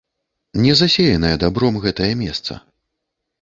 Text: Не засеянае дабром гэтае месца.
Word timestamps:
Не 0.63 0.71
засеянае 0.79 1.33
дабром 1.43 1.77
гэтае 1.85 2.09
месца. 2.23 2.59